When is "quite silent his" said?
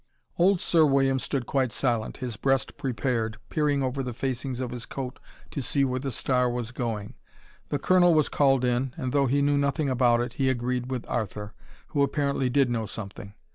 1.45-2.35